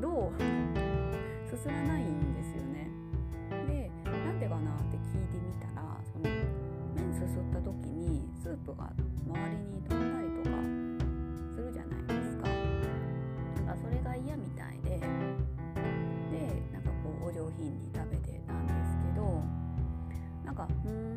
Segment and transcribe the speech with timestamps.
[0.00, 0.32] ど
[1.48, 2.90] 進まないんですよね。
[3.66, 6.24] でなんでかなって聞いてみたらその
[6.94, 8.92] 麺すすった時にスープが
[9.26, 10.56] 周りに飛んだりとか
[11.54, 12.44] するじゃないですか。
[13.68, 15.04] かそれが嫌みたいでで
[16.72, 19.42] なんかこうお上品に食べてたんですけど
[20.44, 21.07] なんかうん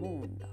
[0.00, 0.47] 嫌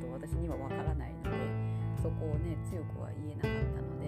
[0.00, 1.30] と私にはわからないので
[2.02, 3.99] そこをね強くは言えなかったの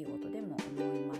[0.00, 1.19] 出来事でも思います。